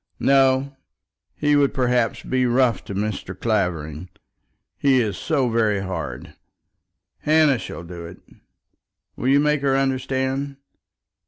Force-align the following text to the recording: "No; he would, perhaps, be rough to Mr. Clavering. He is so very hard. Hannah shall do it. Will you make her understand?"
"No; 0.19 0.75
he 1.35 1.55
would, 1.55 1.75
perhaps, 1.75 2.23
be 2.23 2.47
rough 2.47 2.83
to 2.85 2.95
Mr. 2.95 3.39
Clavering. 3.39 4.09
He 4.75 4.99
is 4.99 5.15
so 5.15 5.47
very 5.47 5.81
hard. 5.81 6.33
Hannah 7.19 7.59
shall 7.59 7.83
do 7.83 8.07
it. 8.07 8.17
Will 9.15 9.27
you 9.27 9.39
make 9.39 9.61
her 9.61 9.77
understand?" 9.77 10.57